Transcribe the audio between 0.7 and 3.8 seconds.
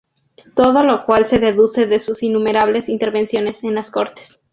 lo cual se deduce de sus innumerables intervenciones en